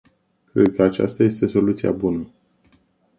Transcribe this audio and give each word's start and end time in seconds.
Cred 0.45 0.73
că 0.75 0.83
aceasta 0.83 1.23
este 1.23 1.47
soluția 1.47 1.91
bună. 1.91 2.27